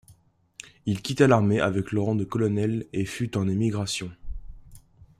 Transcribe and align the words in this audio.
Il 0.87 1.03
quitta 1.03 1.27
l'armée 1.27 1.59
avec 1.59 1.91
le 1.91 2.01
rang 2.01 2.15
de 2.15 2.23
colonel 2.23 2.87
et 2.91 3.05
fut 3.05 3.37
en 3.37 3.47
émigration. 3.47 4.09